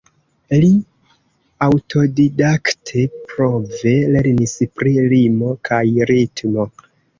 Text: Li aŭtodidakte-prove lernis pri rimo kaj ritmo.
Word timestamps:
Li 0.61 0.69
aŭtodidakte-prove 1.65 3.93
lernis 4.17 4.57
pri 4.81 4.97
rimo 5.15 5.55
kaj 5.71 5.85
ritmo. 6.15 6.69